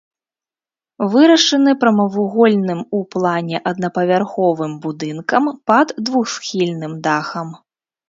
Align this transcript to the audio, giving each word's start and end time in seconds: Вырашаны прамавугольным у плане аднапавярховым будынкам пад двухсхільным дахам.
Вырашаны 1.15 1.71
прамавугольным 1.83 2.81
у 2.99 3.03
плане 3.13 3.61
аднапавярховым 3.73 4.73
будынкам 4.89 5.43
пад 5.71 5.87
двухсхільным 6.09 7.01
дахам. 7.09 7.59